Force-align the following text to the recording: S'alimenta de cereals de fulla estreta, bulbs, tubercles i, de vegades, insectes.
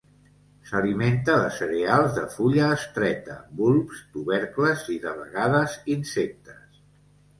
S'alimenta 0.69 1.35
de 1.41 1.51
cereals 1.57 2.15
de 2.15 2.23
fulla 2.37 2.71
estreta, 2.77 3.35
bulbs, 3.59 4.01
tubercles 4.17 4.89
i, 4.97 5.01
de 5.07 5.15
vegades, 5.23 5.77
insectes. 5.99 6.85